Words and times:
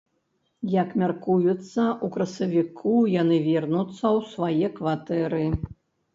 Як 0.75 0.95
мяркуецца, 1.01 1.81
у 2.07 2.09
красавіку 2.15 2.95
яны 3.21 3.37
вернуцца 3.49 3.93
ў 3.93 4.19
свае 4.33 4.67
кватэры. 4.81 5.45